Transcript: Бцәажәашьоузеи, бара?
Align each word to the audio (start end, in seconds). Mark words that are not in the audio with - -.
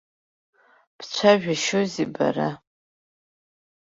Бцәажәашьоузеи, 0.97 2.07
бара? 2.15 2.49